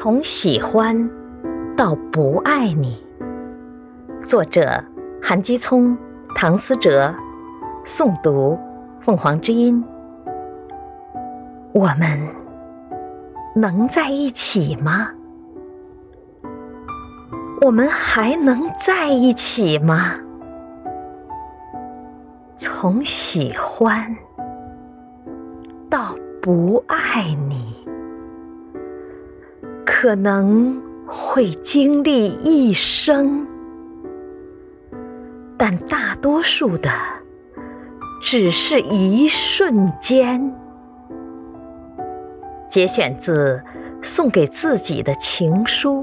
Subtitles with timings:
[0.00, 1.10] 从喜欢
[1.76, 3.04] 到不爱你，
[4.22, 4.80] 作者
[5.20, 5.98] 韩基聪、
[6.36, 7.12] 唐思哲，
[7.84, 8.56] 诵读
[9.00, 9.84] 凤凰之音。
[11.72, 12.16] 我们
[13.56, 15.10] 能在一起吗？
[17.62, 20.14] 我们还能在一起吗？
[22.56, 24.16] 从喜欢
[25.90, 27.87] 到不爱你。
[30.00, 33.44] 可能会经历一生，
[35.56, 36.88] 但大多数的
[38.22, 40.54] 只是一瞬间。
[42.68, 43.60] 节选自
[44.06, 46.02] 《送给自己的情书》。